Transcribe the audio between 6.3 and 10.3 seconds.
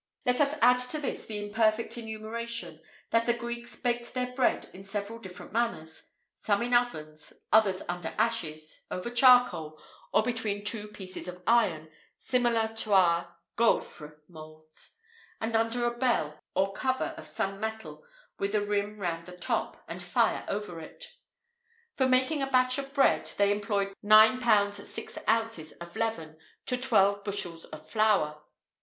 some in ovens, others under ashes, over charcoal, or